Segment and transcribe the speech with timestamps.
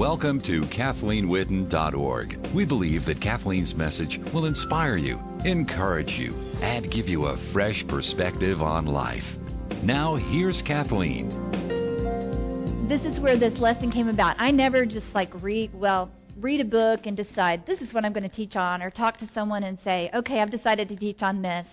[0.00, 2.54] Welcome to KathleenWitten.org.
[2.54, 6.32] We believe that Kathleen's message will inspire you, encourage you,
[6.62, 9.26] and give you a fresh perspective on life.
[9.82, 11.28] Now, here's Kathleen.
[12.88, 14.36] This is where this lesson came about.
[14.40, 18.14] I never just like read, well, read a book and decide this is what I'm
[18.14, 21.20] going to teach on, or talk to someone and say, okay, I've decided to teach
[21.20, 21.66] on this.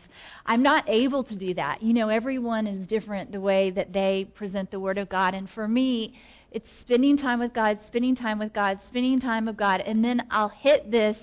[0.45, 1.81] I'm not able to do that.
[1.81, 5.33] You know, everyone is different the way that they present the Word of God.
[5.33, 6.15] And for me,
[6.51, 9.81] it's spending time with God, spending time with God, spending time with God.
[9.81, 11.17] And then I'll hit this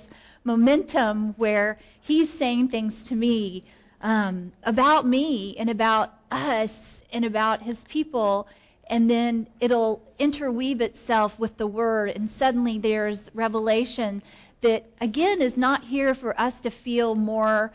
[0.45, 3.65] momentum where He's saying things to me
[4.03, 6.71] um, about me and about us
[7.12, 8.47] and about His people.
[8.91, 12.11] And then it'll interweave itself with the Word.
[12.11, 14.23] And suddenly there's revelation
[14.62, 17.73] that, again, is not here for us to feel more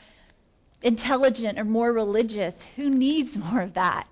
[0.82, 2.54] intelligent or more religious.
[2.76, 4.08] Who needs more of that?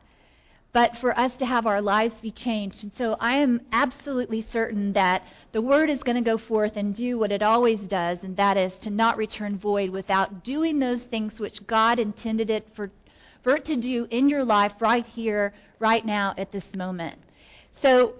[0.74, 2.84] But for us to have our lives be changed.
[2.84, 6.96] And so I am absolutely certain that the word is going to go forth and
[6.96, 11.02] do what it always does, and that is to not return void without doing those
[11.10, 12.92] things which God intended it for,
[13.44, 17.18] for it to do in your life right here, right now, at this moment.
[17.82, 18.14] So,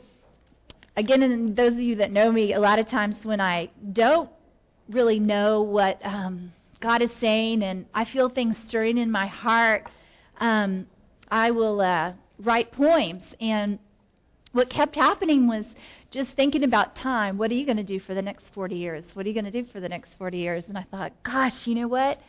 [0.96, 4.30] again, and those of you that know me, a lot of times when I don't
[4.90, 9.90] really know what um, God is saying, and I feel things stirring in my heart,
[10.40, 10.88] um,
[11.30, 13.24] I will uh, write poems.
[13.40, 13.80] And
[14.52, 15.66] what kept happening was
[16.12, 17.38] just thinking about time.
[17.38, 19.04] What are you going to do for the next 40 years?
[19.14, 20.64] What are you going to do for the next 40 years?
[20.68, 22.20] And I thought, gosh, you know what?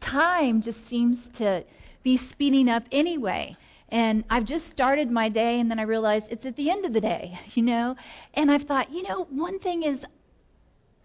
[0.00, 1.64] Time just seems to
[2.02, 3.56] be speeding up anyway.
[3.88, 6.92] And I've just started my day, and then I realized it's at the end of
[6.92, 7.96] the day, you know?
[8.34, 9.98] And I've thought, you know, one thing is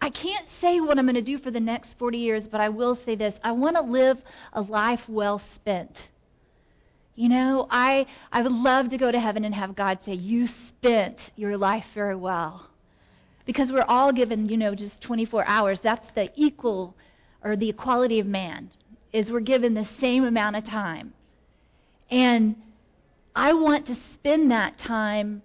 [0.02, 2.70] I can't say what I'm going to do for the next 40 years, but I
[2.70, 3.34] will say this.
[3.44, 4.16] I want to live
[4.54, 5.94] a life well spent.
[7.14, 10.48] You know, I, I would love to go to heaven and have God say, You
[10.68, 12.66] spent your life very well.
[13.46, 15.80] Because we're all given, you know, just 24 hours.
[15.82, 16.94] That's the equal
[17.42, 18.70] or the equality of man,
[19.12, 21.12] is we're given the same amount of time.
[22.10, 22.56] And
[23.34, 25.42] I want to spend that time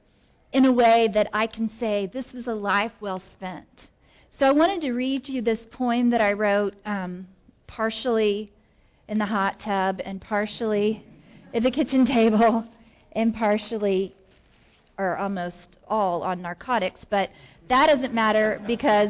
[0.54, 3.90] in a way that I can say, This was a life well spent.
[4.40, 7.28] So I wanted to read to you this poem that I wrote um,
[7.68, 8.52] partially
[9.08, 11.06] in the hot tub and partially
[11.56, 12.66] at the kitchen table
[13.14, 14.14] and partially
[14.98, 17.30] or almost all on narcotics, but
[17.70, 19.10] that doesn't matter because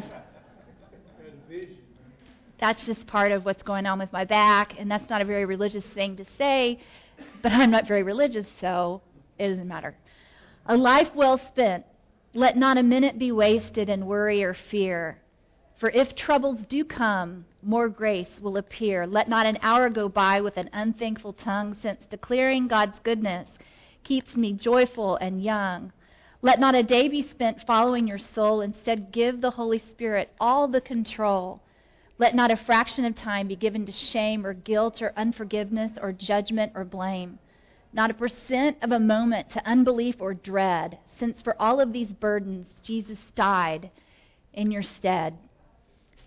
[2.60, 5.46] that's just part of what's going on with my back, and that's not a very
[5.46, 6.80] religious thing to say,
[7.42, 9.02] but I'm not very religious, so
[9.38, 9.96] it doesn't matter.
[10.68, 11.84] A life well spent
[12.34, 15.18] let not a minute be wasted in worry or fear.
[15.78, 19.06] For if troubles do come, more grace will appear.
[19.06, 23.48] Let not an hour go by with an unthankful tongue, since declaring God's goodness
[24.04, 25.92] keeps me joyful and young.
[26.42, 28.62] Let not a day be spent following your soul.
[28.62, 31.62] Instead, give the Holy Spirit all the control.
[32.18, 36.14] Let not a fraction of time be given to shame or guilt or unforgiveness or
[36.14, 37.40] judgment or blame.
[37.92, 42.10] Not a percent of a moment to unbelief or dread since for all of these
[42.10, 43.90] burdens, Jesus died
[44.54, 45.38] in your stead.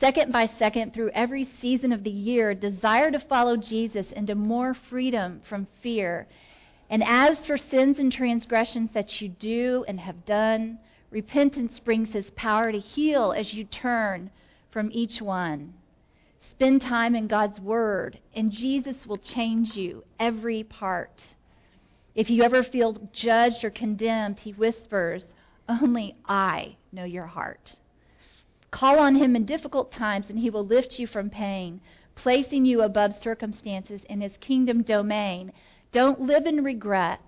[0.01, 4.73] Second by second, through every season of the year, desire to follow Jesus into more
[4.75, 6.29] freedom from fear.
[6.89, 10.79] And as for sins and transgressions that you do and have done,
[11.11, 14.31] repentance brings his power to heal as you turn
[14.71, 15.75] from each one.
[16.53, 21.23] Spend time in God's Word, and Jesus will change you every part.
[22.15, 25.25] If you ever feel judged or condemned, he whispers,
[25.69, 27.75] Only I know your heart.
[28.71, 31.81] Call on him in difficult times, and he will lift you from pain,
[32.15, 35.53] placing you above circumstances in his kingdom domain.
[35.93, 37.23] Don't live in regrets.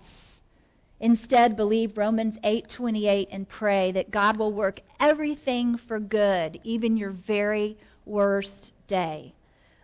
[0.99, 7.09] Instead, believe Romans 8:28 and pray that God will work everything for good, even your
[7.09, 7.75] very
[8.05, 9.33] worst day.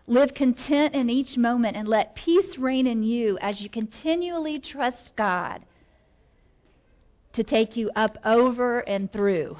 [0.06, 5.12] Live content in each moment and let peace reign in you as you continually trust
[5.16, 5.64] God
[7.32, 9.56] to take you up over and through.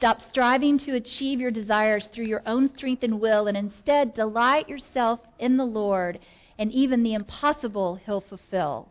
[0.00, 4.66] Stop striving to achieve your desires through your own strength and will, and instead delight
[4.66, 6.18] yourself in the Lord,
[6.58, 8.88] and even the impossible He'll fulfill.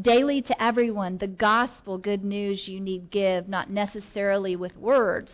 [0.00, 5.32] Daily to everyone, the gospel good news you need give, not necessarily with words,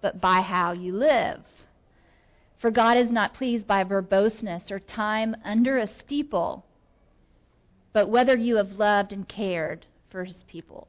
[0.00, 1.42] but by how you live.
[2.58, 6.64] For God is not pleased by verboseness or time under a steeple,
[7.92, 10.88] but whether you have loved and cared for his people.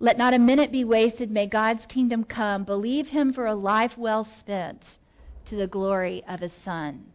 [0.00, 1.30] Let not a minute be wasted.
[1.30, 2.64] May God's kingdom come.
[2.64, 4.84] Believe him for a life well spent
[5.46, 7.06] to the glory of his Son.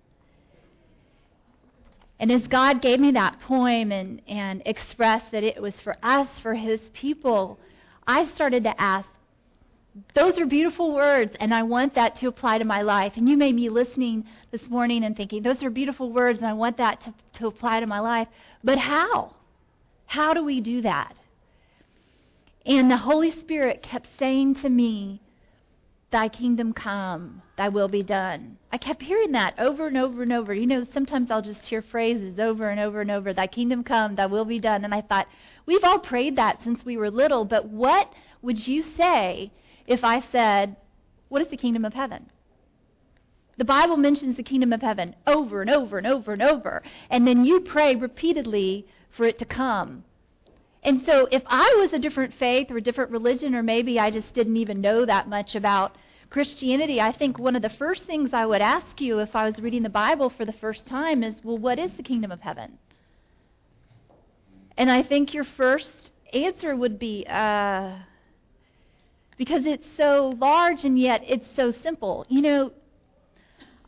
[2.20, 6.28] And as God gave me that poem and, and expressed that it was for us,
[6.42, 7.60] for his people,
[8.06, 9.08] I started to ask,
[10.16, 13.14] those are beautiful words, and I want that to apply to my life.
[13.16, 16.54] And you may be listening this morning and thinking, those are beautiful words, and I
[16.54, 18.28] want that to, to apply to my life.
[18.64, 19.36] But how?
[20.06, 21.16] How do we do that?
[22.66, 25.22] And the Holy Spirit kept saying to me,
[26.12, 28.58] Thy kingdom come, thy will be done.
[28.72, 30.54] I kept hearing that over and over and over.
[30.54, 34.16] You know, sometimes I'll just hear phrases over and over and over, Thy kingdom come,
[34.16, 34.86] thy will be done.
[34.86, 35.28] And I thought,
[35.66, 38.14] we've all prayed that since we were little, but what
[38.44, 39.52] would you say
[39.88, 40.76] if I said,
[41.30, 42.30] What is the kingdom of heaven?
[43.58, 46.82] The Bible mentions the kingdom of heaven over and over and over and over.
[47.10, 50.06] And then you pray repeatedly for it to come.
[50.84, 54.12] And so if I was a different faith or a different religion, or maybe I
[54.12, 55.96] just didn't even know that much about
[56.30, 59.60] Christianity, I think one of the first things I would ask you if I was
[59.60, 62.78] reading the Bible for the first time is, well, what is the kingdom of heaven?
[64.78, 68.00] And I think your first answer would be, uh,
[69.38, 72.26] because it's so large and yet it's so simple.
[72.28, 72.72] You know,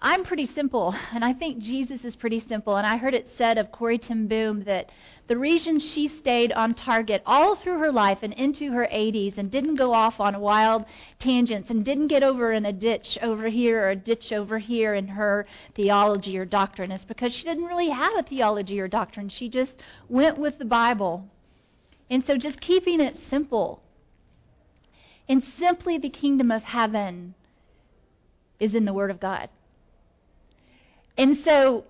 [0.02, 2.76] I'm pretty simple, and I think Jesus is pretty simple.
[2.76, 4.90] And I heard it said of Corrie ten Boom that
[5.28, 9.50] the reason she stayed on target all through her life and into her 80s and
[9.50, 10.86] didn't go off on wild
[11.20, 14.94] tangents and didn't get over in a ditch over here or a ditch over here
[14.94, 19.30] in her theology or doctrine is because she didn't really have a theology or doctrine.
[19.30, 19.72] She just
[20.10, 21.26] went with the Bible.
[22.12, 23.82] And so just keeping it simple.
[25.28, 27.34] And simply the kingdom of heaven
[28.60, 29.50] is in the Word of God.
[31.18, 31.84] And so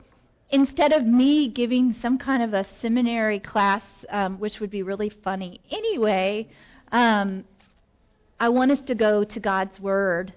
[0.50, 5.10] instead of me giving some kind of a seminary class, um, which would be really
[5.10, 6.48] funny anyway,
[6.92, 7.44] um,
[8.40, 10.34] I want us to go to God's Word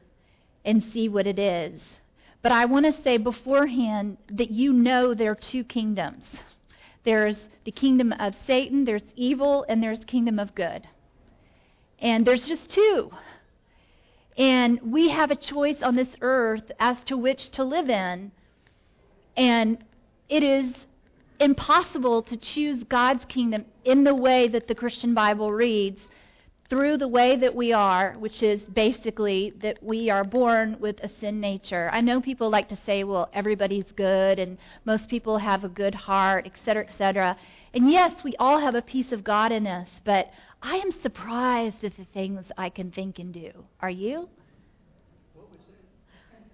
[0.65, 1.81] and see what it is.
[2.43, 6.25] But I want to say beforehand that you know there are two kingdoms.
[7.05, 10.87] There's the kingdom of Satan, there's evil, and there's kingdom of good.
[11.99, 13.11] And there's just two.
[14.37, 18.31] And we have a choice on this earth as to which to live in.
[19.39, 19.79] And
[20.29, 20.75] it is
[21.39, 26.01] impossible to choose God's kingdom in the way that the Christian Bible reads
[26.69, 31.11] through the way that we are, which is basically that we are born with a
[31.21, 31.89] sin nature.
[31.93, 35.95] I know people like to say, well, everybody's good and most people have a good
[35.95, 37.37] heart, etc., etc.
[37.73, 40.31] And yes, we all have a piece of God in us, but
[40.63, 43.53] I am surprised at the things I can think and do.
[43.81, 44.29] Are you?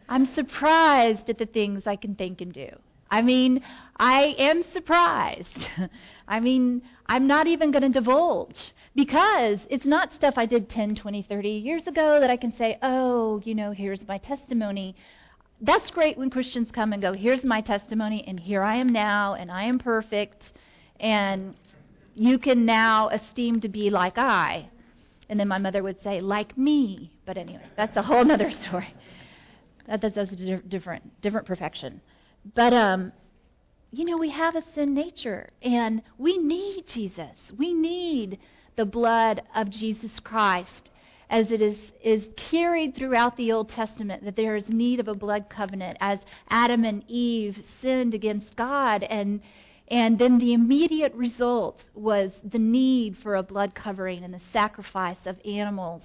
[0.08, 2.68] I'm surprised at the things I can think and do.
[3.10, 3.62] I mean,
[3.98, 5.68] I am surprised.
[6.28, 10.96] I mean, I'm not even going to divulge because it's not stuff I did 10,
[10.96, 14.96] 20, 30 years ago that I can say, oh, you know, here's my testimony.
[15.60, 19.34] That's great when Christians come and go, here's my testimony, and here I am now,
[19.34, 20.42] and I am perfect,
[20.98, 21.54] and
[22.14, 24.68] you can now esteem to be like I.
[25.28, 27.10] And then my mother would say, like me.
[27.24, 28.92] But anyway, that's a whole other story.
[29.86, 32.00] That, that, that's a different, different perfection.
[32.54, 33.12] But um,
[33.90, 37.36] you know, we have a sin nature, and we need Jesus.
[37.56, 38.38] We need
[38.76, 40.90] the blood of Jesus Christ
[41.30, 45.14] as it is, is carried throughout the Old Testament, that there is need of a
[45.14, 46.18] blood covenant, as
[46.50, 49.40] Adam and Eve sinned against God, and,
[49.88, 55.16] and then the immediate result was the need for a blood covering and the sacrifice
[55.24, 56.02] of animals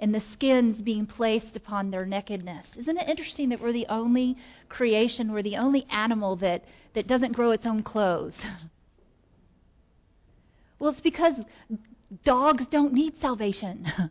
[0.00, 2.66] and the skins being placed upon their nakedness.
[2.76, 4.36] Isn't it interesting that we're the only
[4.68, 8.34] creation, we're the only animal that, that doesn't grow its own clothes?
[10.78, 11.34] well, it's because
[12.24, 13.92] dogs don't need salvation.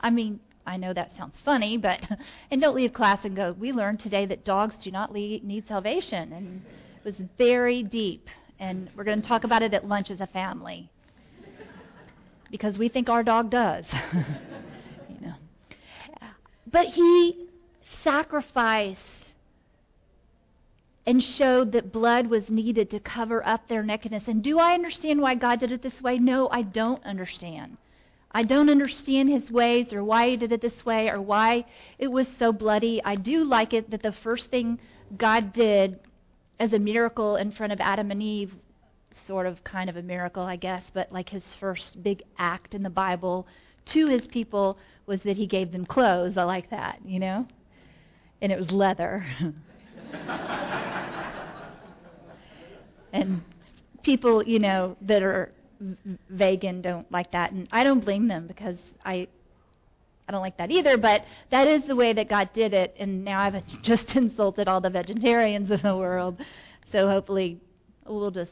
[0.00, 2.00] I mean, I know that sounds funny, but
[2.50, 6.32] and don't leave class and go, we learned today that dogs do not need salvation.
[6.32, 6.62] And
[6.98, 8.28] it was very deep.
[8.58, 10.90] And we're going to talk about it at lunch as a family.
[12.50, 13.84] Because we think our dog does.
[16.70, 17.46] But he
[18.02, 19.00] sacrificed
[21.06, 24.24] and showed that blood was needed to cover up their nakedness.
[24.26, 26.18] And do I understand why God did it this way?
[26.18, 27.76] No, I don't understand.
[28.32, 31.64] I don't understand his ways or why he did it this way or why
[31.98, 33.00] it was so bloody.
[33.04, 34.80] I do like it that the first thing
[35.16, 36.00] God did
[36.58, 38.52] as a miracle in front of Adam and Eve,
[39.28, 42.82] sort of kind of a miracle, I guess, but like his first big act in
[42.82, 43.46] the Bible
[43.86, 46.36] to his people was that he gave them clothes.
[46.36, 47.46] I like that, you know?
[48.42, 49.24] And it was leather.
[53.12, 53.42] and
[54.02, 55.52] people, you know, that are
[56.30, 59.28] vegan don't like that and I don't blame them because I
[60.28, 63.24] I don't like that either, but that is the way that God did it and
[63.24, 66.40] now I've just insulted all the vegetarians in the world.
[66.92, 67.60] So hopefully
[68.06, 68.50] we'll just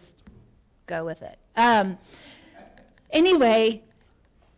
[0.87, 1.39] go with it.
[1.57, 1.99] Um
[3.11, 3.83] anyway,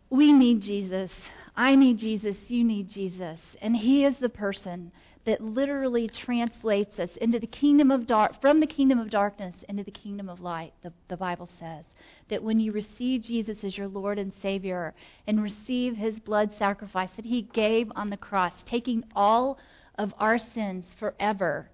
[0.09, 1.11] we need Jesus.
[1.57, 3.39] I need Jesus, you need Jesus.
[3.63, 4.91] And He is the person
[5.25, 9.83] that literally translates us into the kingdom of dark from the kingdom of darkness into
[9.83, 10.71] the kingdom of light.
[10.83, 11.83] The, the Bible says
[12.29, 14.93] that when you receive Jesus as your Lord and Savior
[15.25, 19.57] and receive His blood sacrifice that He gave on the cross, taking all
[19.97, 21.71] of our sins forever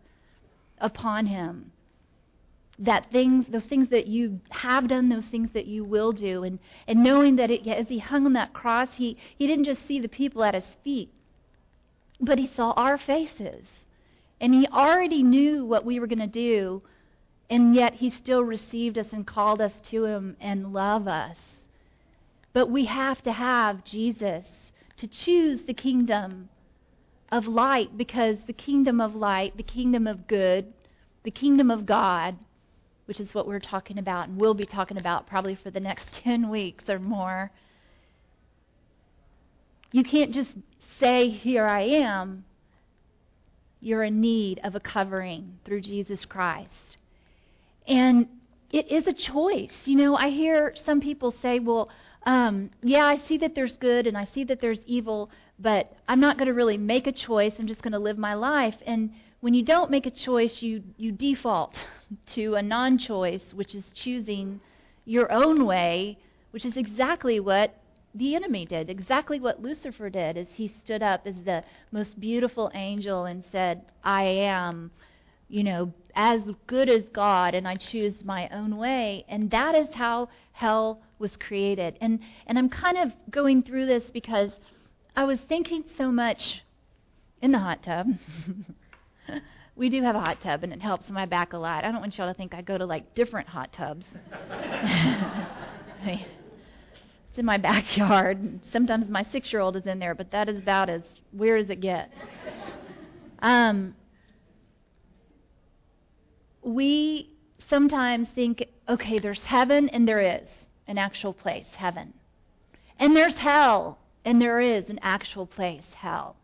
[0.79, 1.73] upon Him
[2.79, 6.59] that things, those things that you have done, those things that you will do, and,
[6.87, 9.99] and knowing that it, as he hung on that cross, he, he didn't just see
[9.99, 11.09] the people at his feet,
[12.19, 13.65] but he saw our faces.
[14.41, 16.81] And he already knew what we were going to do,
[17.49, 21.37] and yet he still received us and called us to him and love us.
[22.53, 24.45] But we have to have Jesus
[24.97, 26.49] to choose the kingdom
[27.31, 30.73] of light because the kingdom of light, the kingdom of good,
[31.23, 32.35] the kingdom of God,
[33.05, 36.05] which is what we're talking about and will be talking about probably for the next
[36.23, 37.51] 10 weeks or more.
[39.91, 40.49] You can't just
[40.99, 42.45] say, Here I am.
[43.79, 46.97] You're in need of a covering through Jesus Christ.
[47.85, 48.27] And
[48.71, 49.73] it is a choice.
[49.85, 51.89] You know, I hear some people say, Well,
[52.25, 55.29] um, yeah, I see that there's good and I see that there's evil,
[55.59, 57.53] but I'm not going to really make a choice.
[57.59, 58.75] I'm just going to live my life.
[58.85, 59.11] And
[59.43, 61.75] when you don't make a choice, you, you default
[62.27, 64.61] to a non choice, which is choosing
[65.03, 66.17] your own way,
[66.51, 67.75] which is exactly what
[68.15, 72.71] the enemy did, exactly what Lucifer did, as he stood up as the most beautiful
[72.73, 74.91] angel and said, I am,
[75.49, 79.25] you know, as good as God, and I choose my own way.
[79.27, 81.97] And that is how hell was created.
[81.99, 84.51] And, and I'm kind of going through this because
[85.17, 86.61] I was thinking so much
[87.41, 88.07] in the hot tub.
[89.75, 91.83] we do have a hot tub, and it helps my back a lot.
[91.83, 94.05] I don't want y'all to think I go to like different hot tubs.
[96.05, 96.23] it's
[97.37, 98.59] in my backyard.
[98.71, 101.01] Sometimes my six-year-old is in there, but that is about as
[101.31, 102.13] weird as it gets.
[103.39, 103.95] Um,
[106.61, 107.29] we
[107.69, 110.47] sometimes think, okay, there's heaven, and there is
[110.87, 112.13] an actual place, heaven.
[112.99, 116.35] And there's hell, and there is an actual place, hell.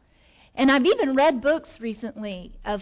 [0.60, 2.82] And I've even read books recently of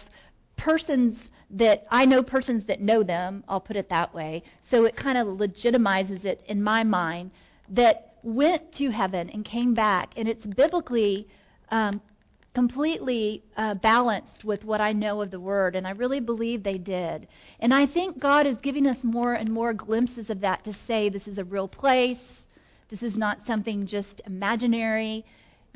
[0.58, 1.16] persons
[1.52, 4.42] that I know persons that know them, I'll put it that way.
[4.72, 7.30] So it kind of legitimizes it in my mind
[7.70, 10.10] that went to heaven and came back.
[10.18, 11.28] And it's biblically
[11.70, 12.02] um,
[12.56, 16.80] completely uh, balanced with what I know of the Word, and I really believe they
[16.80, 17.28] did.
[17.60, 21.10] And I think God is giving us more and more glimpses of that to say
[21.10, 22.18] this is a real place,
[22.90, 25.24] this is not something just imaginary.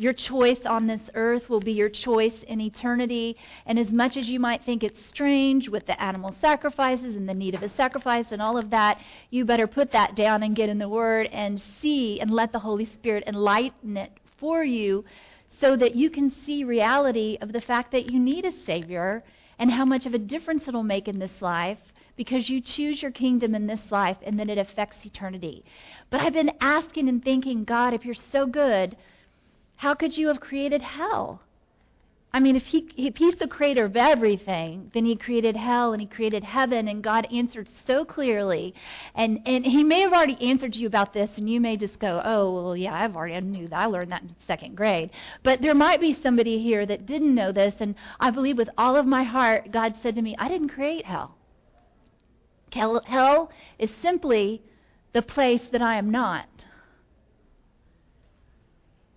[0.02, 3.38] Your choice on this earth will be your choice in eternity.
[3.68, 7.36] And as much as you might think it's strange with the animal sacrifices and the
[7.36, 10.70] need of a sacrifice and all of that, you better put that down and get
[10.70, 15.06] in the Word and see and let the Holy Spirit enlighten it for you
[15.60, 19.24] so that you can see reality of the fact that you need a Savior
[19.60, 21.78] and how much of a difference it'll make in this life
[22.16, 25.64] because you choose your kingdom in this life and then it affects eternity.
[26.10, 28.98] But I've been asking and thinking, God, if you're so good,
[29.82, 31.42] how could you have created hell?
[32.32, 36.00] I mean, if, he, if he's the creator of everything, then he created hell and
[36.00, 38.76] he created heaven, and God answered so clearly.
[39.16, 42.22] And, and he may have already answered you about this, and you may just go,
[42.24, 43.76] oh, well, yeah, I've already I knew that.
[43.76, 45.10] I learned that in second grade.
[45.44, 48.96] But there might be somebody here that didn't know this, and I believe with all
[48.96, 51.36] of my heart, God said to me, I didn't create hell.
[52.72, 54.62] Hell, hell is simply
[55.14, 56.46] the place that I am not.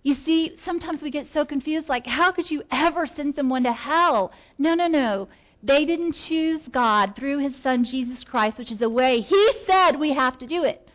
[0.05, 3.73] You see, sometimes we get so confused like, how could you ever send someone to
[3.73, 4.31] hell?
[4.59, 5.27] No, no, no.
[5.63, 9.99] They didn't choose God through his son Jesus Christ, which is a way he said
[9.99, 10.87] we have to do it.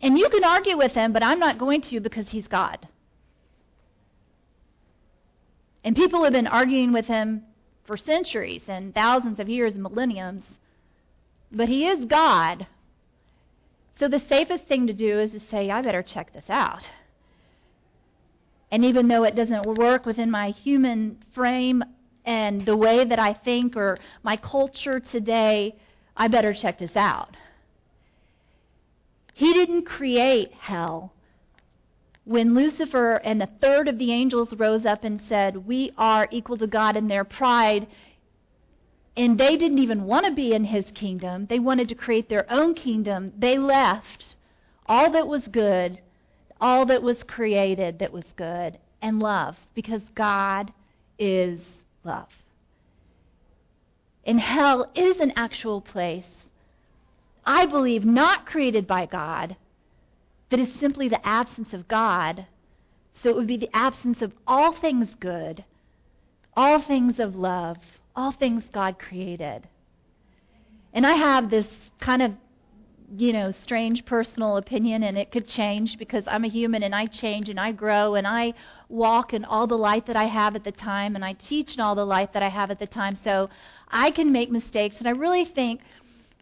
[0.00, 2.88] And you can argue with him, but I'm not going to because he's God.
[5.84, 7.42] And people have been arguing with him
[7.84, 10.44] for centuries and thousands of years and millenniums.
[11.52, 12.66] But he is God.
[13.98, 16.88] So the safest thing to do is to say, I better check this out.
[18.70, 21.84] And even though it doesn't work within my human frame
[22.24, 25.76] and the way that I think or my culture today,
[26.16, 27.36] I better check this out.
[29.34, 31.12] He didn't create hell.
[32.24, 36.56] When Lucifer and a third of the angels rose up and said, We are equal
[36.58, 37.86] to God in their pride,
[39.16, 42.50] and they didn't even want to be in his kingdom, they wanted to create their
[42.52, 44.34] own kingdom, they left
[44.88, 46.00] all that was good
[46.60, 50.72] all that was created that was good, and love, because God
[51.18, 51.60] is
[52.04, 52.28] love.
[54.24, 56.24] And hell is an actual place,
[57.44, 59.56] I believe, not created by God,
[60.50, 62.46] that is simply the absence of God,
[63.22, 65.64] So it would be the absence of all things good,
[66.56, 67.76] all things of love,
[68.14, 69.68] all things God created.
[70.92, 71.66] And I have this
[72.00, 72.32] kind of,
[73.14, 77.06] you know, strange personal opinion, and it could change because I'm a human and I
[77.06, 78.54] change and I grow and I
[78.88, 81.80] walk in all the light that I have at the time and I teach in
[81.80, 83.18] all the light that I have at the time.
[83.22, 83.48] So
[83.88, 84.96] I can make mistakes.
[84.98, 85.80] And I really think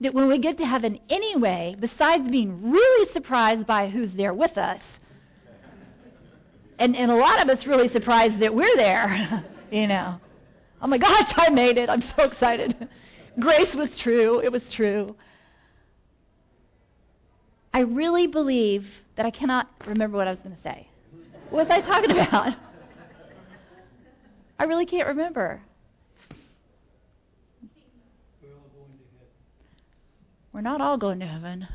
[0.01, 4.57] that when we get to heaven anyway, besides being really surprised by who's there with
[4.57, 4.81] us,
[6.79, 10.21] and, and a lot of us really surprised that we're there, you know.
[10.83, 11.89] Oh my gosh, I made it.
[11.89, 12.89] I'm so excited.
[13.41, 14.41] Grace was true.
[14.41, 15.15] It was true.
[17.75, 20.87] I really believe that I cannot remember what I was going to say.
[21.51, 22.55] What was I talking about?
[24.61, 25.61] I really can't remember.
[30.53, 31.67] We're not all going to heaven.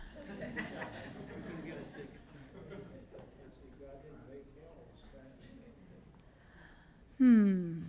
[7.18, 7.82] Hmm.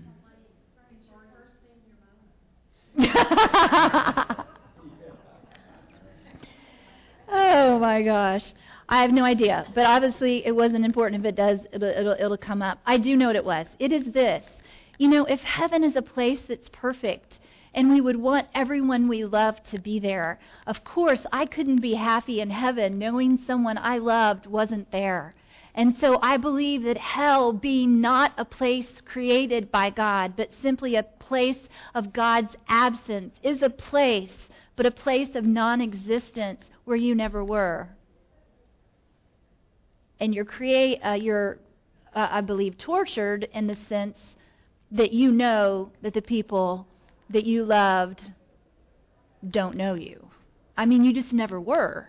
[7.30, 8.44] oh my gosh.
[8.88, 11.25] I have no idea, but obviously it wasn't important.
[11.25, 12.80] If it does, it'll, it'll, it'll come up.
[12.87, 13.66] I do know what it was.
[13.78, 14.44] It is this.
[14.99, 17.34] You know, if heaven is a place that's perfect,
[17.75, 20.40] and we would want everyone we love to be there.
[20.66, 25.34] Of course, I couldn't be happy in heaven knowing someone I loved wasn't there.
[25.75, 30.96] And so I believe that hell, being not a place created by God, but simply
[30.96, 34.32] a place of God's absence, is a place,
[34.75, 37.88] but a place of non existence where you never were.
[40.18, 41.58] And you're, create, uh, you're
[42.14, 44.16] uh, I believe, tortured in the sense
[44.90, 46.87] that you know that the people
[47.30, 48.20] that you loved
[49.50, 50.26] don't know you.
[50.76, 52.08] I mean, you just never were.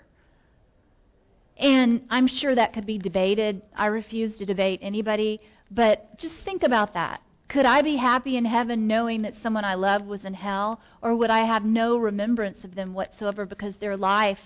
[1.57, 3.61] And I'm sure that could be debated.
[3.75, 7.21] I refuse to debate anybody, but just think about that.
[7.51, 10.79] Could I be happy in heaven knowing that someone I loved was in hell?
[11.01, 14.39] Or would I have no remembrance of them whatsoever because their life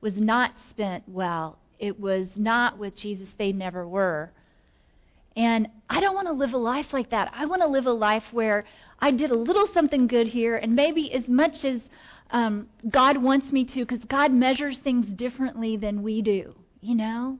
[0.00, 1.58] was not spent well?
[1.78, 3.28] It was not with Jesus.
[3.36, 4.30] They never were.
[5.36, 7.30] And I don't want to live a life like that.
[7.36, 8.64] I want to live a life where
[9.00, 11.82] I did a little something good here, and maybe as much as
[12.30, 17.38] um, God wants me to, because God measures things differently than we do, you know?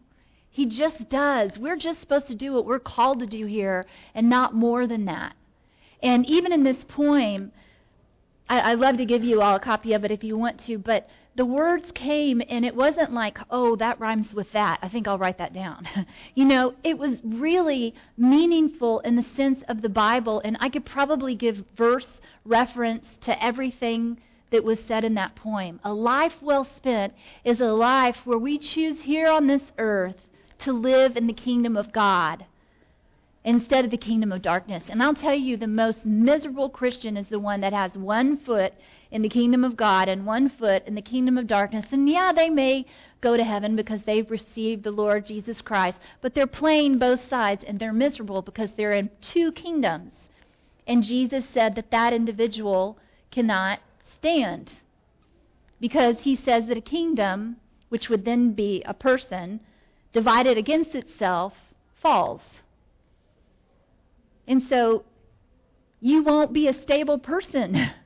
[0.55, 1.59] He just does.
[1.59, 5.05] We're just supposed to do what we're called to do here, and not more than
[5.07, 5.35] that.
[6.01, 7.51] And even in this poem,
[8.49, 10.79] I, I love to give you all a copy of it if you want to,
[10.79, 14.79] but the words came and it wasn't like, oh, that rhymes with that.
[14.81, 15.89] I think I'll write that down.
[16.37, 20.87] you know, it was really meaningful in the sense of the Bible, and I could
[20.87, 22.07] probably give verse
[22.45, 24.19] reference to everything
[24.53, 25.81] that was said in that poem.
[25.83, 27.13] A life well spent
[27.43, 30.15] is a life where we choose here on this earth
[30.61, 32.47] to live in the kingdom of God
[33.45, 34.83] instead of the kingdom of darkness.
[34.89, 38.73] And I'll tell you, the most miserable Christian is the one that has one foot
[39.11, 41.87] in the kingdom of God and one foot in the kingdom of darkness.
[41.91, 42.87] And yeah, they may
[43.21, 47.63] go to heaven because they've received the Lord Jesus Christ, but they're playing both sides
[47.67, 50.11] and they're miserable because they're in two kingdoms.
[50.87, 52.99] And Jesus said that that individual
[53.31, 53.81] cannot
[54.19, 54.73] stand
[55.81, 57.57] because he says that a kingdom,
[57.91, 59.61] which would then be a person,
[60.15, 61.53] divided against itself,
[62.01, 62.41] falls.
[64.49, 65.05] And so
[66.01, 67.91] you won't be a stable person.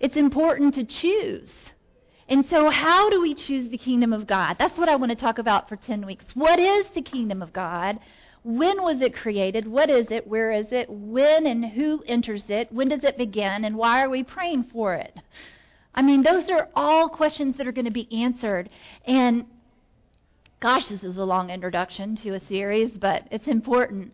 [0.00, 1.48] It's important to choose.
[2.28, 4.56] And so, how do we choose the kingdom of God?
[4.58, 6.24] That's what I want to talk about for 10 weeks.
[6.34, 7.98] What is the kingdom of God?
[8.44, 9.66] When was it created?
[9.66, 10.26] What is it?
[10.26, 10.88] Where is it?
[10.88, 12.70] When and who enters it?
[12.72, 13.64] When does it begin?
[13.64, 15.16] And why are we praying for it?
[15.94, 18.70] I mean, those are all questions that are going to be answered.
[19.04, 19.46] And
[20.60, 24.12] gosh, this is a long introduction to a series, but it's important.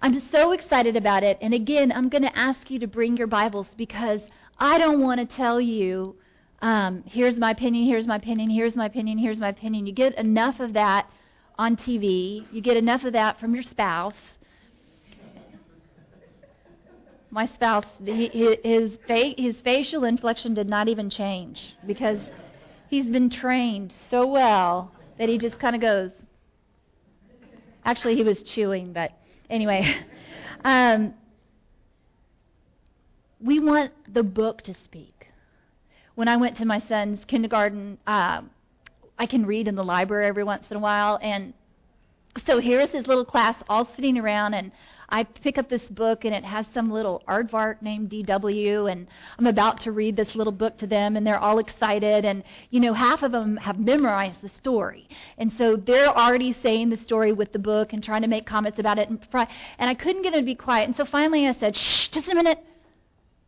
[0.00, 1.38] I'm so excited about it.
[1.40, 4.20] And again, I'm going to ask you to bring your Bibles because
[4.58, 6.14] I don't want to tell you,
[6.62, 9.86] um, here's my opinion, here's my opinion, here's my opinion, here's my opinion.
[9.86, 11.08] You get enough of that
[11.58, 14.14] on TV, you get enough of that from your spouse.
[17.30, 18.28] My spouse, he,
[18.62, 22.20] his, fa- his facial inflection did not even change because
[22.88, 26.10] he's been trained so well that he just kind of goes.
[27.84, 29.12] Actually, he was chewing, but
[29.50, 29.94] anyway.
[30.66, 31.12] Um,
[33.38, 35.26] we want the book to speak.
[36.14, 38.40] When I went to my son's kindergarten, uh,
[39.18, 41.52] I can read in the library every once in a while, and
[42.46, 44.72] so here's his little class all sitting around, and
[45.08, 49.06] I pick up this book and it has some little aardvark named DW, and
[49.38, 52.24] I'm about to read this little book to them, and they're all excited.
[52.24, 55.08] And, you know, half of them have memorized the story.
[55.38, 58.78] And so they're already saying the story with the book and trying to make comments
[58.78, 59.08] about it.
[59.08, 59.20] And,
[59.78, 60.88] and I couldn't get them to be quiet.
[60.88, 62.58] And so finally I said, shh, just a minute.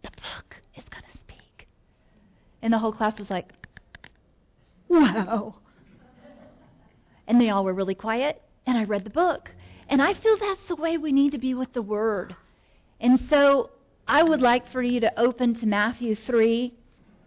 [0.02, 1.68] The book is going to speak.
[2.62, 3.48] And the whole class was like,
[4.88, 5.56] wow.
[7.26, 9.50] And they all were really quiet, and I read the book.
[9.88, 12.34] And I feel that's the way we need to be with the Word.
[13.00, 13.70] And so
[14.08, 16.72] I would like for you to open to Matthew 3.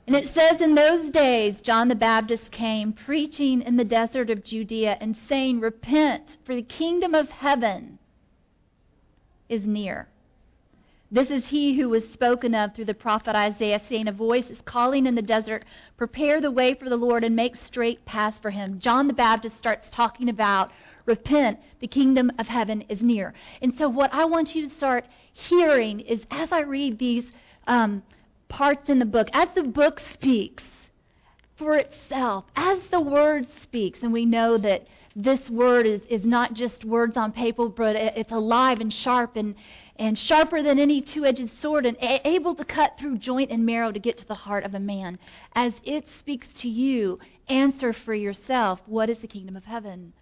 [0.08, 4.44] And it says, In those days, John the Baptist came, preaching in the desert of
[4.44, 8.00] Judea and saying, Repent, for the kingdom of heaven
[9.48, 10.08] is near.
[11.12, 14.60] This is he who was spoken of through the prophet Isaiah, saying, A voice is
[14.66, 15.66] calling in the desert,
[15.98, 18.80] Prepare the way for the Lord and make straight paths for him.
[18.80, 20.72] John the Baptist starts talking about
[21.06, 23.34] Repent, the kingdom of heaven is near.
[23.62, 27.26] And so, what I want you to start hearing is as I read these
[27.68, 28.04] um,
[28.48, 30.64] parts in the book, as the book speaks
[31.58, 36.54] for itself, as the word speaks, and we know that this word is, is not
[36.54, 39.56] just words on paper, but it's alive and sharp and,
[39.98, 43.66] and sharper than any two edged sword and a- able to cut through joint and
[43.66, 45.20] marrow to get to the heart of a man.
[45.54, 50.14] As it speaks to you, answer for yourself what is the kingdom of heaven?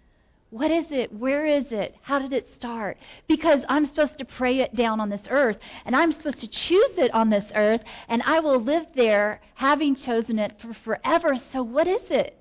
[0.50, 1.12] What is it?
[1.12, 1.94] Where is it?
[2.00, 2.96] How did it start?
[3.26, 6.96] Because I'm supposed to pray it down on this earth, and I'm supposed to choose
[6.96, 11.38] it on this earth, and I will live there having chosen it for forever.
[11.52, 12.38] So, what is it?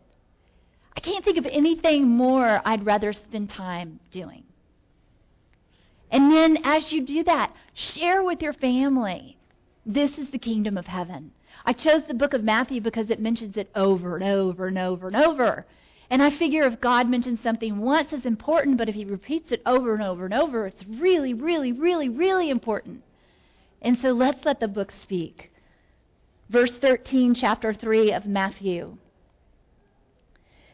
[0.95, 4.43] I can't think of anything more I'd rather spend time doing.
[6.09, 9.37] And then, as you do that, share with your family.
[9.85, 11.31] This is the kingdom of heaven.
[11.65, 15.07] I chose the book of Matthew because it mentions it over and over and over
[15.07, 15.65] and over.
[16.09, 19.61] And I figure if God mentions something once, it's important, but if He repeats it
[19.65, 23.03] over and over and over, it's really, really, really, really important.
[23.81, 25.51] And so let's let the book speak.
[26.49, 28.97] Verse 13, chapter 3 of Matthew.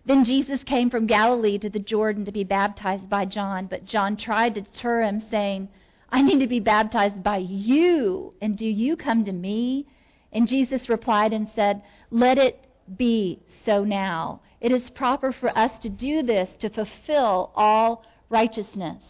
[0.06, 4.17] Then Jesus came from Galilee to the Jordan to be baptized by John, but John
[4.17, 5.69] tried to deter him, saying,
[6.10, 9.88] I need to be baptized by you, and do you come to me?
[10.32, 12.67] And Jesus replied and said, Let it
[12.98, 14.41] be so now.
[14.63, 19.04] It is proper for us to do this to fulfill all righteousness.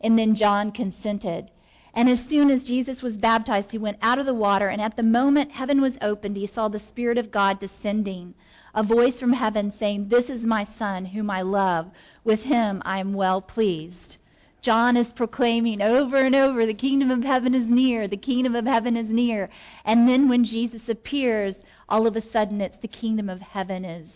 [0.00, 1.48] And then John consented.
[1.94, 4.96] And as soon as Jesus was baptized, he went out of the water, and at
[4.96, 8.34] the moment heaven was opened, he saw the Spirit of God descending,
[8.74, 11.92] a voice from heaven saying, This is my Son, whom I love.
[12.24, 14.16] With him I am well pleased.
[14.60, 18.66] John is proclaiming over and over, The kingdom of heaven is near, the kingdom of
[18.66, 19.50] heaven is near.
[19.84, 21.54] And then when Jesus appears,
[21.88, 24.08] all of a sudden it's the kingdom of heaven is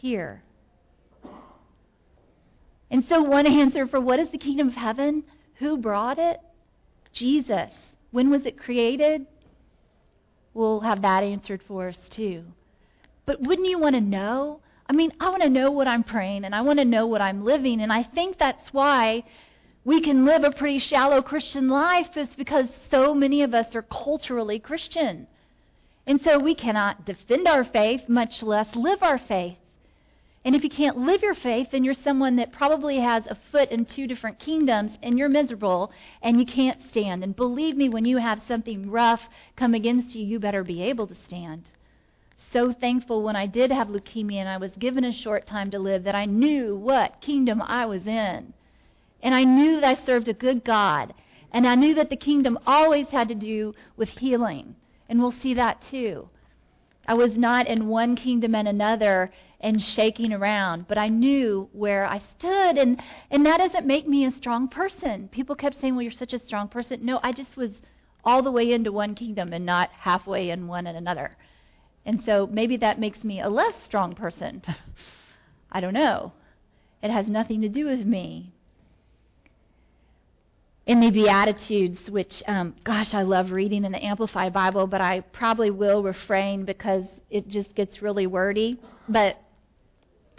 [0.00, 0.42] here.
[2.90, 5.22] And so, one answer for what is the kingdom of heaven?
[5.58, 6.40] Who brought it?
[7.12, 7.70] Jesus.
[8.10, 9.26] When was it created?
[10.54, 12.44] We'll have that answered for us too.
[13.26, 14.60] But wouldn't you want to know?
[14.88, 17.20] I mean, I want to know what I'm praying and I want to know what
[17.20, 17.80] I'm living.
[17.80, 19.22] And I think that's why
[19.84, 23.82] we can live a pretty shallow Christian life, is because so many of us are
[23.82, 25.26] culturally Christian.
[26.06, 29.56] And so we cannot defend our faith, much less live our faith.
[30.44, 33.70] And if you can't live your faith, then you're someone that probably has a foot
[33.70, 37.22] in two different kingdoms and you're miserable and you can't stand.
[37.22, 39.20] And believe me, when you have something rough
[39.56, 41.64] come against you, you better be able to stand.
[42.54, 45.78] So thankful when I did have leukemia and I was given a short time to
[45.78, 48.54] live that I knew what kingdom I was in.
[49.22, 51.12] And I knew that I served a good God.
[51.52, 54.74] And I knew that the kingdom always had to do with healing.
[55.08, 56.28] And we'll see that too.
[57.06, 62.06] I was not in one kingdom and another and shaking around, but I knew where
[62.06, 65.28] I stood, and and that doesn't make me a strong person.
[65.28, 67.70] People kept saying, "Well, you're such a strong person." No, I just was
[68.24, 71.36] all the way into one kingdom and not halfway in one and another.
[72.04, 74.62] And so maybe that makes me a less strong person.
[75.72, 76.32] I don't know.
[77.02, 78.52] It has nothing to do with me
[80.86, 85.20] in the Beatitudes, which, um, gosh, I love reading in the Amplified Bible, but I
[85.20, 88.78] probably will refrain because it just gets really wordy.
[89.08, 89.38] But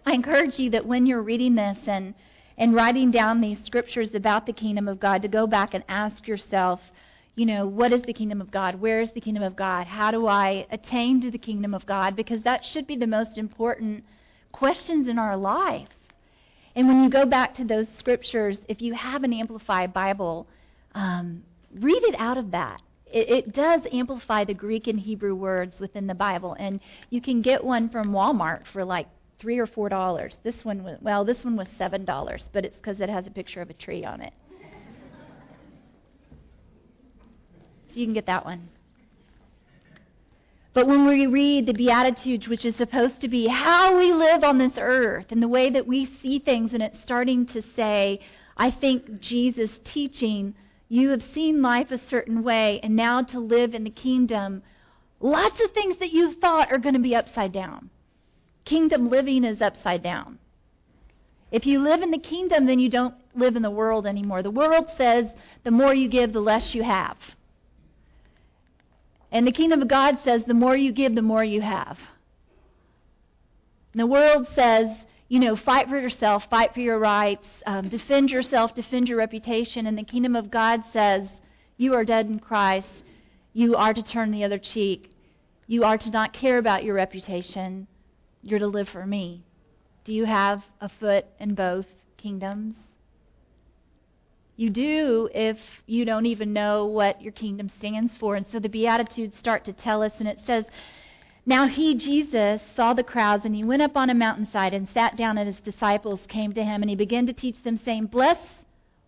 [0.06, 2.14] I encourage you that when you're reading this and,
[2.58, 6.28] and writing down these scriptures about the kingdom of God, to go back and ask
[6.28, 6.82] yourself,
[7.36, 8.76] you know, what is the kingdom of God?
[8.76, 9.88] Where is the kingdom of God?
[9.88, 12.16] How do I attain to the kingdom of God?
[12.16, 14.04] Because that should be the most important
[14.52, 15.88] questions in our life.
[16.76, 20.48] And when you go back to those scriptures, if you have an Amplified Bible,
[20.96, 21.44] um,
[21.80, 22.82] read it out of that.
[23.12, 27.42] It, it, does amplify the Greek and Hebrew words within the Bible, and you can
[27.42, 29.08] get one from Walmart for like
[29.42, 30.38] three or four dollars.
[30.44, 33.32] This one was well, this one was seven dollars, but it's because it has a
[33.32, 34.34] picture of a tree on it.
[37.90, 38.70] So you can get that one.
[40.74, 44.58] But when we read the Beatitudes, which is supposed to be how we live on
[44.58, 48.22] this earth and the way that we see things, and it's starting to say,
[48.56, 50.54] I think Jesus teaching,
[50.88, 54.64] you have seen life a certain way, and now to live in the kingdom,
[55.20, 57.90] lots of things that you thought are going to be upside down.
[58.66, 60.40] Kingdom living is upside down.
[61.52, 64.42] If you live in the kingdom, then you don't live in the world anymore.
[64.42, 65.26] The world says
[65.64, 67.18] the more you give, the less you have.
[69.32, 71.98] And the kingdom of God says the more you give, the more you have.
[73.94, 74.88] And the world says,
[75.28, 79.88] you know, fight for yourself, fight for your rights, um, defend yourself, defend your reputation.
[79.88, 81.28] And the kingdom of God says,
[81.78, 83.04] you are dead in Christ.
[83.54, 85.12] You are to turn the other cheek.
[85.68, 87.88] You are to not care about your reputation.
[88.44, 89.44] You're to live for me.
[90.06, 91.86] Do you have a foot in both
[92.18, 92.76] kingdoms?
[94.58, 98.36] You do if you don't even know what your kingdom stands for.
[98.36, 100.66] And so the Beatitudes start to tell us, and it says,
[101.46, 105.18] Now he, Jesus, saw the crowds, and he went up on a mountainside and sat
[105.18, 108.40] down, and his disciples came to him, and he began to teach them, saying, Blessed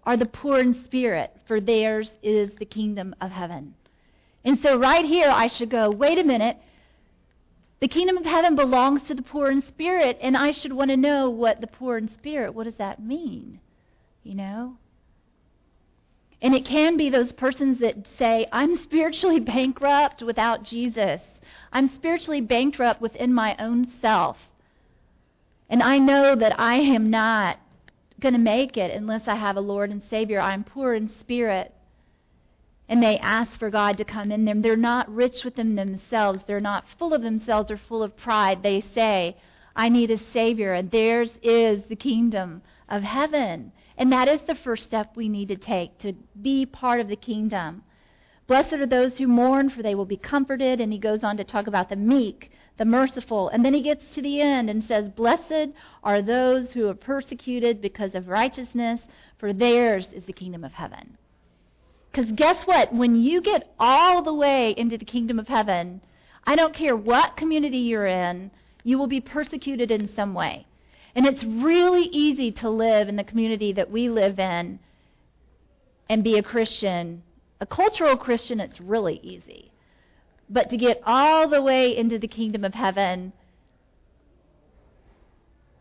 [0.05, 3.73] are the poor in spirit, for theirs is the kingdom of heaven.
[4.45, 6.57] And so right here, I should go, wait a minute.
[7.83, 10.95] The kingdom of heaven belongs to the poor in spirit, and I should want to
[10.95, 13.59] know what the poor in spirit, what does that mean?
[14.23, 14.77] You know?
[16.41, 21.19] And it can be those persons that say, I'm spiritually bankrupt without Jesus.
[21.73, 24.37] I'm spiritually bankrupt within my own self.
[25.69, 27.59] And I know that I am not
[28.21, 30.39] going to make it unless I have a Lord and Savior.
[30.39, 31.73] I'm poor in spirit.
[32.89, 34.61] And they ask for God to come in them.
[34.61, 36.39] They're not rich within themselves.
[36.45, 38.61] They're not full of themselves or full of pride.
[38.61, 39.37] They say,
[39.75, 43.71] I need a Savior, and theirs is the kingdom of heaven.
[43.97, 47.15] And that is the first step we need to take to be part of the
[47.15, 47.83] kingdom.
[48.47, 50.81] Blessed are those who mourn, for they will be comforted.
[50.81, 53.49] And he goes on to talk about the meek, the merciful.
[53.49, 55.69] And then he gets to the end and says, Blessed
[56.03, 58.99] are those who are persecuted because of righteousness,
[59.37, 61.17] for theirs is the kingdom of heaven.
[62.13, 62.93] Because guess what?
[62.93, 65.99] When you get all the way into the kingdom of heaven,
[66.45, 68.51] I don't care what community you're in,
[68.83, 70.67] you will be persecuted in some way.
[71.15, 74.79] And it's really easy to live in the community that we live in
[76.07, 77.23] and be a Christian.
[77.61, 79.71] A cultural Christian, it's really easy.
[80.49, 83.33] But to get all the way into the kingdom of heaven,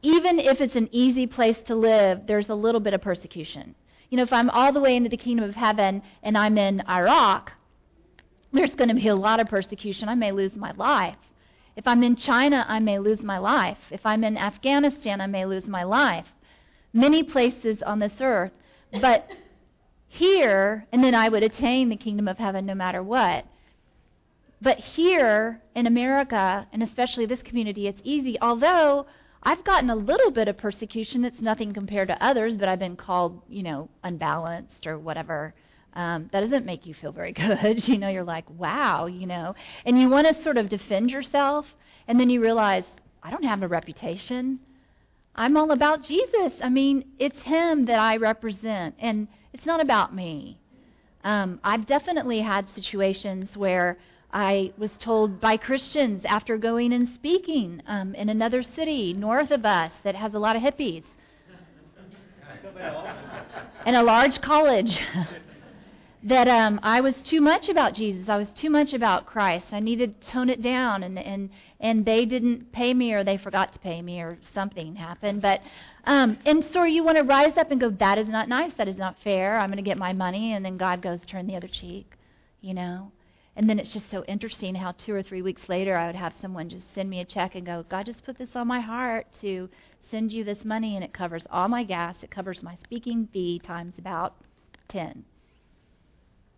[0.01, 3.75] even if it's an easy place to live, there's a little bit of persecution.
[4.13, 6.83] You know, if I'm all the way into the kingdom of heaven and I'm in
[6.87, 7.51] Iraq,
[8.53, 10.07] there's going to be a lot of persecution.
[10.07, 11.17] I may lose my life.
[11.77, 13.79] If I'm in China, I may lose my life.
[13.91, 16.27] If I'm in Afghanistan, I may lose my life.
[16.93, 18.53] Many places on this earth.
[19.01, 19.31] But
[20.09, 23.47] here, and then I would attain the kingdom of heaven no matter what.
[24.61, 28.39] But here in America, and especially this community, it's easy.
[28.43, 29.07] Although
[29.43, 32.97] I've gotten a little bit of persecution It's nothing compared to others, but I've been
[32.97, 35.53] called, you know, unbalanced or whatever
[35.95, 37.87] um, that doesn't make you feel very good.
[37.87, 41.67] you know, you're like, wow, you know, and you want to sort of defend yourself,
[42.09, 42.85] and then you realize,
[43.23, 44.59] I don't have a reputation.
[45.35, 46.53] I'm all about Jesus.
[46.63, 50.59] I mean, it's Him that I represent, and it's not about me.
[51.25, 53.99] Um, I've definitely had situations where
[54.33, 59.65] I was told by Christians after going and speaking um, in another city north of
[59.67, 61.05] us that has a lot of hippies
[63.85, 65.01] and a large college.
[66.25, 68.29] that um, I was too much about Jesus.
[68.29, 69.67] I was too much about Christ.
[69.73, 73.37] I needed to tone it down, and and and they didn't pay me, or they
[73.37, 75.43] forgot to pay me, or something happened.
[75.43, 75.63] But
[76.05, 78.73] um, and so you want to rise up and go, that is not nice.
[78.79, 79.59] That is not fair.
[79.59, 82.13] I'm going to get my money, and then God goes, turn the other cheek,
[82.61, 83.11] you know.
[83.57, 86.35] And then it's just so interesting how two or three weeks later I would have
[86.41, 89.27] someone just send me a check and go, God just put this on my heart
[89.43, 89.69] to
[90.11, 92.17] send you this money, and it covers all my gas.
[92.23, 94.35] It covers my speaking fee times about
[94.89, 95.25] ten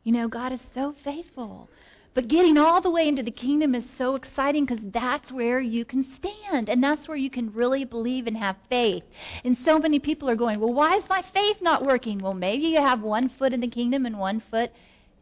[0.05, 1.69] you know, God is so faithful.
[2.13, 5.85] But getting all the way into the kingdom is so exciting because that's where you
[5.85, 9.03] can stand and that's where you can really believe and have faith.
[9.45, 12.19] And so many people are going, well, why is my faith not working?
[12.19, 14.71] Well, maybe you have one foot in the kingdom and one foot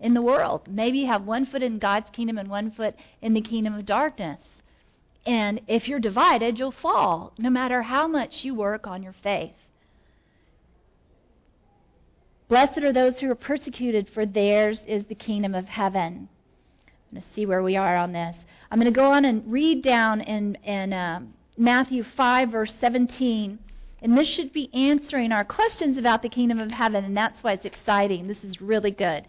[0.03, 0.63] in the world.
[0.69, 3.87] Maybe you have one foot in God's kingdom and one foot in the kingdom of
[3.87, 4.41] darkness.
[5.25, 9.55] And if you're divided, you'll fall, no matter how much you work on your faith.
[12.49, 16.29] Blessed are those who are persecuted, for theirs is the kingdom of heaven.
[16.89, 18.37] I'm going to see where we are on this.
[18.71, 21.21] I'm going to go on and read down in, in uh,
[21.57, 23.59] Matthew 5, verse 17.
[24.03, 27.53] And this should be answering our questions about the kingdom of heaven, and that's why
[27.53, 28.27] it's exciting.
[28.27, 29.25] This is really good.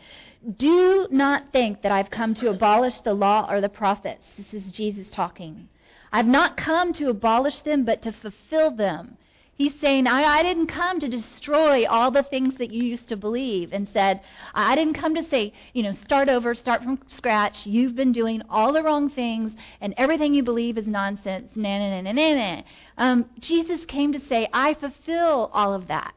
[0.57, 4.23] Do not think that I've come to abolish the law or the prophets.
[4.37, 5.69] This is Jesus talking.
[6.11, 9.17] I've not come to abolish them, but to fulfill them.
[9.55, 13.15] He's saying, I, I didn't come to destroy all the things that you used to
[13.15, 14.21] believe and said,
[14.53, 17.65] I didn't come to say, you know, start over, start from scratch.
[17.65, 21.49] You've been doing all the wrong things and everything you believe is nonsense.
[21.55, 22.61] Nah, nah, nah, nah, nah.
[22.97, 26.13] Um, Jesus came to say, I fulfill all of that.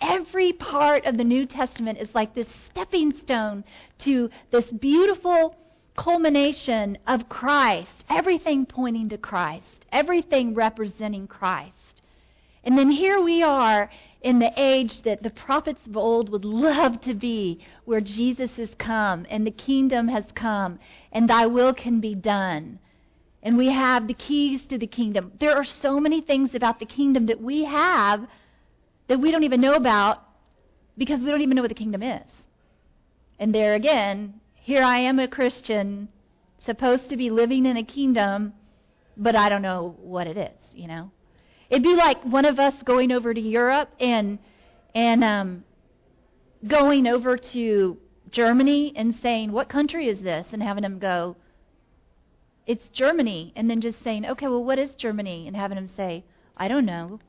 [0.00, 3.64] Every part of the New Testament is like this stepping stone
[4.00, 5.56] to this beautiful
[5.96, 8.04] culmination of Christ.
[8.08, 9.66] Everything pointing to Christ.
[9.90, 11.72] Everything representing Christ.
[12.64, 13.90] And then here we are
[14.22, 18.70] in the age that the prophets of old would love to be, where Jesus has
[18.78, 20.78] come and the kingdom has come
[21.12, 22.78] and thy will can be done.
[23.42, 25.32] And we have the keys to the kingdom.
[25.40, 28.26] There are so many things about the kingdom that we have
[29.08, 30.22] that we don't even know about
[30.96, 32.24] because we don't even know what the kingdom is.
[33.38, 36.08] And there again, here I am a Christian,
[36.64, 38.52] supposed to be living in a kingdom,
[39.16, 41.10] but I don't know what it is, you know?
[41.70, 44.38] It'd be like one of us going over to Europe and
[44.94, 45.64] and um,
[46.66, 47.98] going over to
[48.30, 51.36] Germany and saying, "What country is this?" and having them go,
[52.66, 56.24] "It's Germany," and then just saying, "Okay, well, what is Germany?" and having them say,
[56.56, 57.20] "I don't know."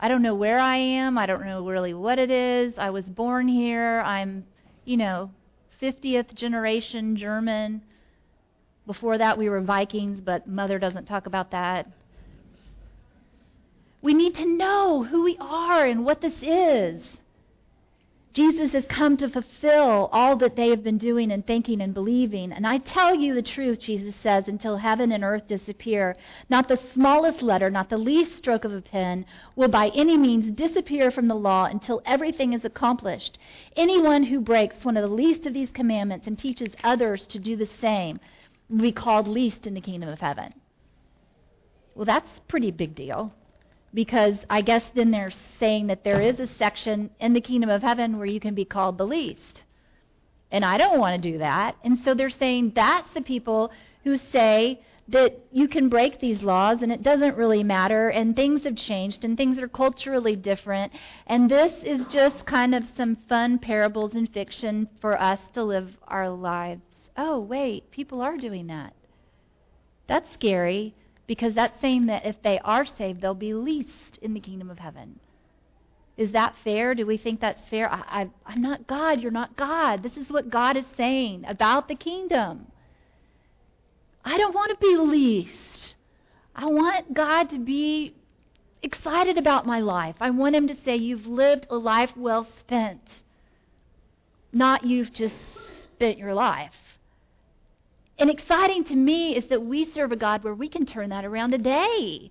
[0.00, 1.18] I don't know where I am.
[1.18, 2.74] I don't know really what it is.
[2.78, 4.00] I was born here.
[4.00, 4.44] I'm,
[4.84, 5.30] you know,
[5.82, 7.82] 50th generation German.
[8.86, 11.88] Before that, we were Vikings, but mother doesn't talk about that.
[14.00, 17.02] We need to know who we are and what this is.
[18.38, 22.52] Jesus has come to fulfill all that they have been doing and thinking and believing.
[22.52, 26.14] And I tell you the truth, Jesus says, until heaven and earth disappear,
[26.48, 30.54] not the smallest letter, not the least stroke of a pen will by any means
[30.54, 33.38] disappear from the law until everything is accomplished.
[33.74, 37.56] Anyone who breaks one of the least of these commandments and teaches others to do
[37.56, 38.20] the same
[38.70, 40.54] will be called least in the kingdom of heaven.
[41.96, 43.32] Well, that's a pretty big deal
[43.94, 47.82] because I guess then they're saying that there is a section in the kingdom of
[47.82, 49.64] heaven where you can be called the least.
[50.50, 51.76] And I don't want to do that.
[51.84, 53.70] And so they're saying that's the people
[54.04, 58.64] who say that you can break these laws and it doesn't really matter and things
[58.64, 60.92] have changed and things are culturally different.
[61.26, 65.96] And this is just kind of some fun parables and fiction for us to live
[66.06, 66.82] our lives.
[67.16, 68.92] Oh, wait, people are doing that.
[70.06, 70.94] That's scary
[71.28, 74.78] because that's saying that if they are saved, they'll be least in the kingdom of
[74.78, 75.20] heaven.
[76.16, 76.96] Is that fair?
[76.96, 77.88] Do we think that's fair?
[77.92, 79.20] I, I, am not God.
[79.20, 80.02] You're not God.
[80.02, 82.66] This is what God is saying about the kingdom.
[84.24, 85.94] I don't want to be least.
[86.56, 88.14] I want God to be
[88.82, 90.16] excited about my life.
[90.20, 93.02] I want Him to say, You've lived a life well spent,
[94.52, 95.34] not you've just
[95.94, 96.72] spent your life.
[98.18, 101.24] And exciting to me is that we serve a God where we can turn that
[101.24, 102.30] around today.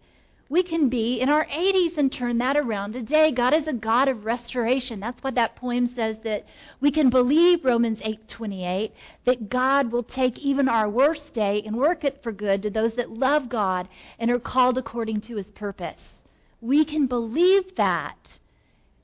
[0.50, 3.32] We can be in our 80s and turn that around today.
[3.32, 5.00] God is a God of restoration.
[5.00, 6.46] That's what that poem says that
[6.80, 8.92] we can believe Romans 8:28
[9.26, 12.94] that God will take even our worst day and work it for good to those
[12.96, 16.02] that love God and are called according to his purpose.
[16.62, 18.40] We can believe that.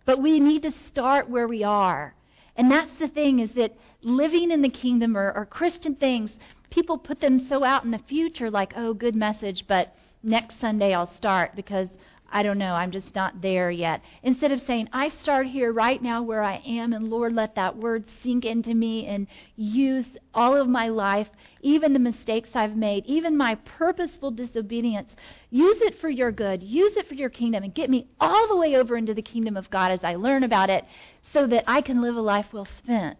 [0.05, 2.13] But we need to start where we are.
[2.55, 6.31] And that's the thing is that living in the kingdom or, or Christian things,
[6.73, 10.93] people put them so out in the future, like, oh, good message, but next Sunday
[10.93, 11.87] I'll start because
[12.31, 14.01] I don't know, I'm just not there yet.
[14.23, 17.77] Instead of saying, I start here right now where I am, and Lord, let that
[17.77, 21.27] word sink into me and use all of my life,
[21.61, 25.09] even the mistakes I've made, even my purposeful disobedience.
[25.51, 28.57] Use it for your good, use it for your kingdom, and get me all the
[28.57, 30.85] way over into the kingdom of God as I learn about it
[31.33, 33.19] so that I can live a life well spent.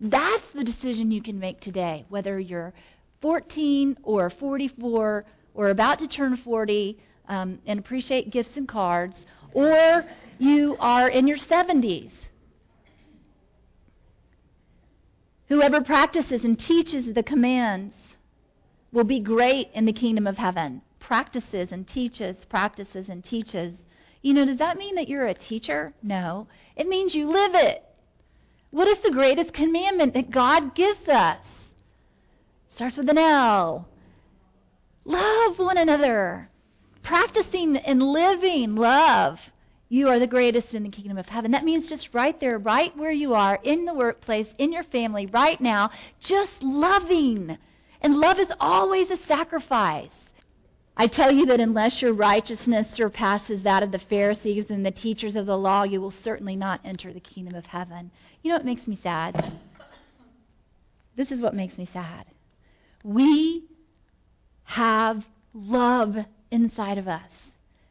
[0.00, 2.72] That's the decision you can make today, whether you're
[3.20, 9.14] 14 or 44 or about to turn 40 um, and appreciate gifts and cards,
[9.52, 10.04] or
[10.38, 12.10] you are in your 70s.
[15.48, 17.94] Whoever practices and teaches the commands
[18.92, 20.80] will be great in the kingdom of heaven.
[20.98, 23.74] Practices and teaches, practices and teaches.
[24.22, 25.92] You know, does that mean that you're a teacher?
[26.02, 26.46] No.
[26.76, 27.84] It means you live it.
[28.70, 31.38] What is the greatest commandment that God gives us?
[32.74, 33.88] Starts with an L.
[35.04, 36.48] Love one another.
[37.02, 39.38] Practicing and living love.
[39.88, 41.50] You are the greatest in the kingdom of heaven.
[41.50, 45.26] That means just right there, right where you are, in the workplace, in your family,
[45.26, 45.90] right now,
[46.20, 47.58] just loving.
[48.00, 50.10] And love is always a sacrifice.
[51.00, 55.34] I tell you that unless your righteousness surpasses that of the Pharisees and the teachers
[55.34, 58.10] of the law, you will certainly not enter the kingdom of heaven.
[58.42, 59.54] You know what makes me sad?
[61.16, 62.26] This is what makes me sad.
[63.02, 63.64] We
[64.64, 65.24] have
[65.54, 66.18] love
[66.50, 67.30] inside of us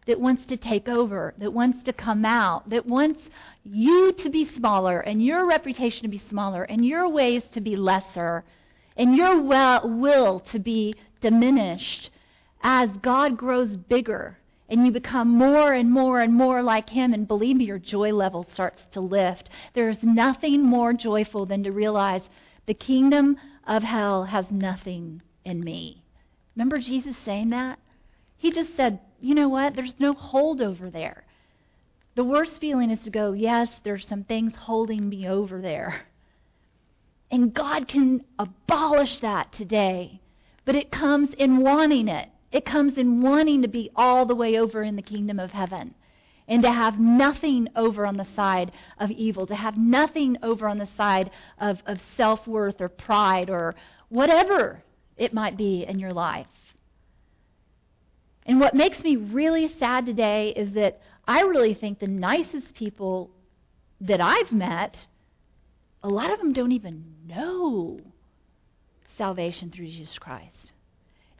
[0.05, 3.22] that wants to take over, that wants to come out, that wants
[3.64, 7.76] you to be smaller and your reputation to be smaller and your ways to be
[7.76, 8.43] lesser
[8.97, 12.12] and your will to be diminished
[12.62, 14.38] as God grows bigger
[14.70, 18.14] and you become more and more and more like Him, and believe me, your joy
[18.14, 19.49] level starts to lift.
[19.74, 22.22] There's nothing more joyful than to realize
[22.68, 26.03] the kingdom of hell has nothing in me.
[26.55, 27.80] Remember Jesus saying that?
[28.38, 29.76] He just said, you know what?
[29.76, 31.24] There's no hold over there.
[32.16, 36.01] The worst feeling is to go, yes, there's some things holding me over there.
[37.32, 40.20] And God can abolish that today.
[40.66, 42.30] But it comes in wanting it.
[42.52, 45.93] It comes in wanting to be all the way over in the kingdom of heaven
[46.47, 50.80] and to have nothing over on the side of evil, to have nothing over on
[50.80, 51.30] the side
[51.60, 53.76] of, of self worth or pride or
[54.10, 54.84] whatever
[55.16, 56.47] it might be in your life.
[58.47, 63.30] And what makes me really sad today is that I really think the nicest people
[64.02, 64.97] that I've met,
[66.02, 68.00] a lot of them don't even know
[69.20, 70.72] salvation through Jesus Christ.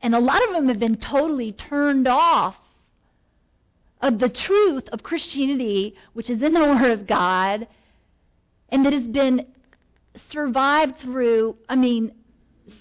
[0.02, 2.56] And a lot of them have been totally turned off
[4.02, 7.68] of the truth of Christianity, which is in the Word of God,
[8.70, 9.48] and that has been
[10.32, 12.14] survived through, I mean,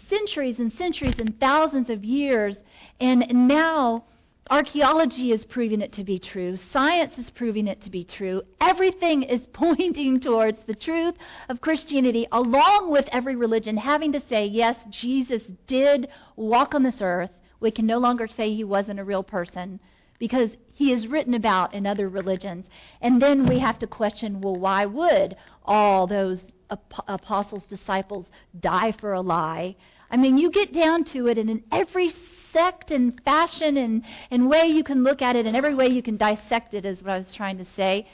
[0.09, 2.57] centuries and centuries and thousands of years.
[3.01, 4.05] And now
[4.51, 6.59] Archaeology is proving it to be true.
[6.73, 8.41] Science is proving it to be true.
[8.63, 11.15] Everything is pointing towards the truth
[11.51, 17.03] of Christianity, along with every religion having to say, yes, Jesus did walk on this
[17.03, 17.31] earth.
[17.61, 19.81] We can no longer say he wasn't a real person
[20.19, 22.67] because he is written about in other religions.
[23.03, 26.39] And then we have to question, well, why would all those
[26.71, 28.25] ap- apostles, disciples
[28.61, 29.77] die for a lie?
[30.11, 32.15] I mean, you get down to it, and in every
[32.53, 36.03] sect and fashion and, and way you can look at it and every way you
[36.03, 38.09] can dissect it, is what I was trying to say.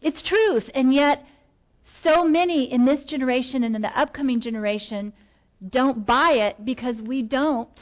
[0.00, 0.68] It's truth.
[0.74, 1.24] And yet,
[2.02, 5.12] so many in this generation and in the upcoming generation
[5.70, 7.80] don't buy it because we don't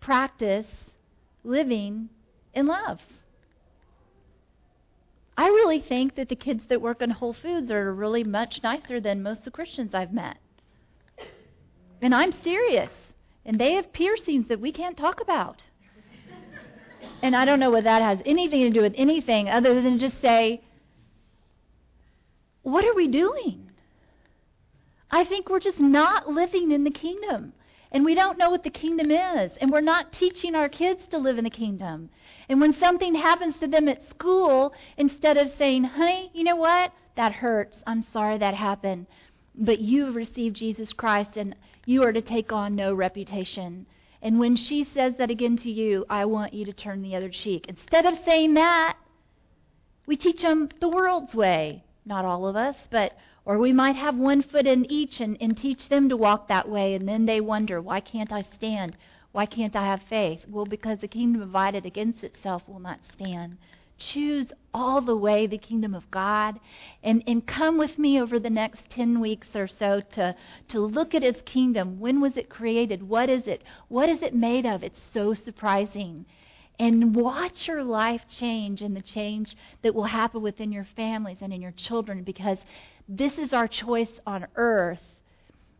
[0.00, 0.66] practice
[1.44, 2.08] living
[2.54, 2.98] in love.
[5.36, 9.00] I really think that the kids that work in Whole Foods are really much nicer
[9.00, 10.38] than most of the Christians I've met.
[12.00, 12.90] And I'm serious.
[13.48, 15.62] And they have piercings that we can't talk about.
[17.22, 20.20] and I don't know what that has anything to do with anything other than just
[20.20, 20.60] say,
[22.60, 23.70] what are we doing?
[25.10, 27.54] I think we're just not living in the kingdom.
[27.90, 29.50] And we don't know what the kingdom is.
[29.62, 32.10] And we're not teaching our kids to live in the kingdom.
[32.50, 36.92] And when something happens to them at school, instead of saying, honey, you know what?
[37.16, 37.78] That hurts.
[37.86, 39.06] I'm sorry that happened.
[39.60, 43.86] But you have received Jesus Christ, and you are to take on no reputation.
[44.22, 47.28] And when she says that again to you, I want you to turn the other
[47.28, 47.66] cheek.
[47.68, 48.96] Instead of saying that,
[50.06, 51.82] we teach them the world's way.
[52.04, 55.58] Not all of us, but, or we might have one foot in each and, and
[55.58, 58.96] teach them to walk that way, and then they wonder, why can't I stand?
[59.32, 60.44] Why can't I have faith?
[60.48, 63.58] Well, because the kingdom divided against itself will not stand
[63.98, 66.60] choose all the way the kingdom of God
[67.02, 70.34] and, and come with me over the next 10 weeks or so to,
[70.68, 71.98] to look at his kingdom.
[71.98, 73.08] When was it created?
[73.08, 73.62] What is it?
[73.88, 74.82] What is it made of?
[74.82, 76.26] It's so surprising.
[76.78, 81.52] And watch your life change and the change that will happen within your families and
[81.52, 82.58] in your children because
[83.08, 85.02] this is our choice on earth.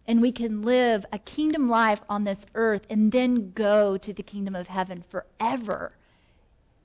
[0.08, 4.22] And we can live a kingdom life on this earth and then go to the
[4.22, 5.92] kingdom of heaven forever.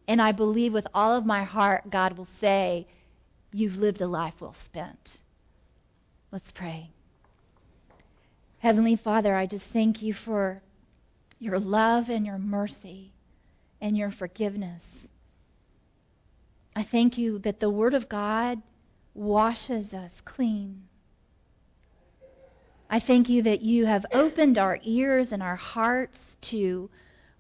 [0.08, 2.88] And I believe with all of my heart, God will say,
[3.52, 5.18] You've lived a life well spent.
[6.32, 6.90] Let's pray.
[8.60, 10.62] Heavenly Father, I just thank you for
[11.38, 13.12] your love and your mercy
[13.80, 14.82] and your forgiveness.
[16.76, 18.62] I thank you that the Word of God
[19.14, 20.84] washes us clean.
[22.90, 26.18] I thank you that you have opened our ears and our hearts
[26.50, 26.90] to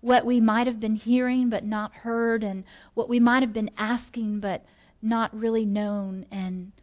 [0.03, 3.71] what we might have been hearing but not heard, and what we might have been
[3.77, 4.65] asking but
[5.01, 6.25] not really known.
[6.29, 6.73] And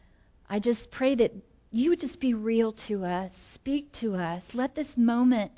[0.49, 1.35] I just pray that
[1.71, 4.43] you would just be real to us, speak to us.
[4.55, 5.53] Let this moment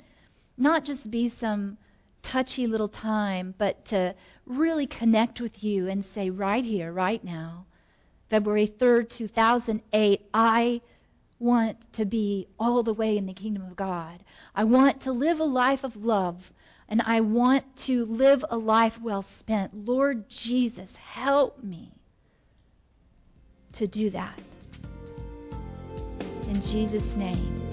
[0.57, 1.77] not just be some
[2.21, 4.13] touchy little time, but to
[4.45, 7.65] really connect with you and say, right here, right now,
[8.29, 10.81] February 3rd, 2008, I
[11.39, 14.21] want to be all the way in the kingdom of God.
[14.53, 16.37] I want to live a life of love.
[16.89, 19.85] And I want to live a life well spent.
[19.85, 21.91] Lord Jesus, help me
[23.73, 24.39] to do that.
[26.47, 27.72] In Jesus' name.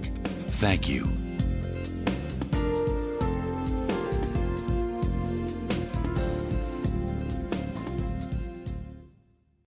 [0.59, 1.20] Thank you